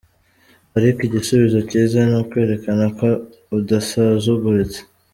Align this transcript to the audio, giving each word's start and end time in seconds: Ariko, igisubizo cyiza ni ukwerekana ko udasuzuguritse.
Ariko, 0.77 0.99
igisubizo 1.07 1.59
cyiza 1.69 1.99
ni 2.09 2.15
ukwerekana 2.21 2.85
ko 2.99 3.07
udasuzuguritse. 3.57 4.79